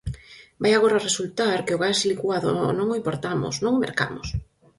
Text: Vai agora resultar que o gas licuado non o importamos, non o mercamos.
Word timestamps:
Vai 0.61 0.73
agora 0.75 1.05
resultar 1.07 1.57
que 1.65 1.75
o 1.75 1.81
gas 1.83 1.99
licuado 2.09 2.49
non 2.79 2.87
o 2.93 2.97
importamos, 3.01 3.55
non 3.63 3.73
o 3.77 3.81
mercamos. 3.85 4.27